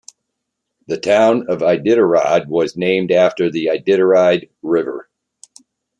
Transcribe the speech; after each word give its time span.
The 0.87 0.97
town 0.97 1.45
of 1.47 1.59
Iditarod 1.59 2.47
was 2.47 2.75
named 2.75 3.11
after 3.11 3.51
the 3.51 3.67
Iditarod 3.67 4.49
River. 4.63 5.07